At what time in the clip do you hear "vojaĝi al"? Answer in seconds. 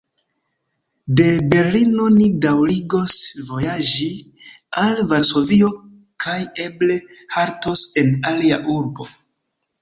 3.49-4.97